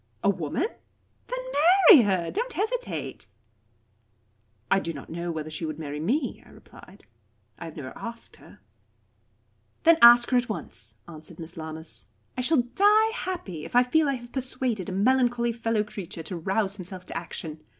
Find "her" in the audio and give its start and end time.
2.05-2.31, 8.37-8.61, 10.31-10.37